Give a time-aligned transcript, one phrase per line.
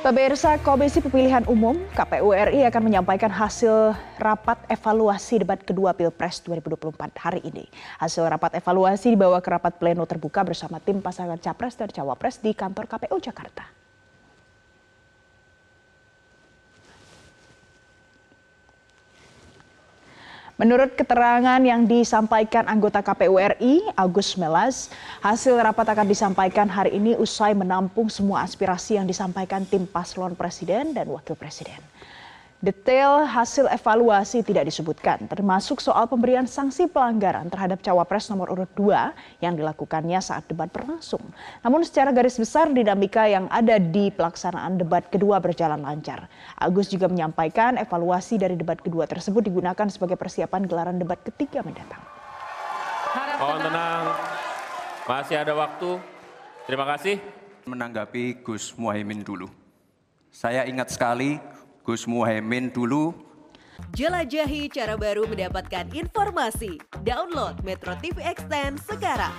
[0.00, 7.12] Pemirsa Komisi Pemilihan Umum KPU RI akan menyampaikan hasil rapat evaluasi debat kedua Pilpres 2024
[7.20, 7.68] hari ini.
[8.00, 12.56] Hasil rapat evaluasi dibawa ke rapat pleno terbuka bersama tim pasangan Capres dan Cawapres di
[12.56, 13.79] kantor KPU Jakarta.
[20.60, 24.92] Menurut keterangan yang disampaikan anggota KPU RI, Agus Melas,
[25.24, 30.92] hasil rapat akan disampaikan hari ini usai menampung semua aspirasi yang disampaikan tim paslon presiden
[30.92, 31.80] dan wakil presiden.
[32.60, 39.40] Detail hasil evaluasi tidak disebutkan, termasuk soal pemberian sanksi pelanggaran terhadap cawapres nomor urut 2
[39.40, 41.24] yang dilakukannya saat debat berlangsung.
[41.64, 46.28] Namun secara garis besar dinamika yang ada di pelaksanaan debat kedua berjalan lancar.
[46.60, 52.04] Agus juga menyampaikan evaluasi dari debat kedua tersebut digunakan sebagai persiapan gelaran debat ketiga mendatang.
[53.40, 54.04] Mohon tenang,
[55.08, 55.96] masih ada waktu.
[56.68, 57.24] Terima kasih.
[57.64, 59.48] Menanggapi Gus Muhaimin dulu.
[60.28, 61.40] Saya ingat sekali
[61.84, 63.12] Gus Muhaimin dulu.
[63.96, 66.76] Jelajahi cara baru mendapatkan informasi.
[67.00, 69.32] Download Metro TV Extend sekarang.